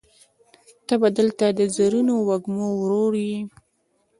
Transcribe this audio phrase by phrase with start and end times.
[0.87, 3.39] ته به دلته د زرینو وږمو ورور یې